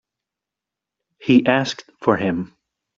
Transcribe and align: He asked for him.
He 1.19 1.45
asked 1.45 1.87
for 1.99 2.17
him. 2.17 2.57